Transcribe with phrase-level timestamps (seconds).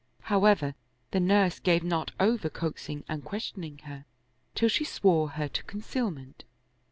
[0.33, 0.73] However,
[1.11, 4.05] the nurse gave not over coaxing and questioning her,
[4.55, 6.43] till she swore her to concealment.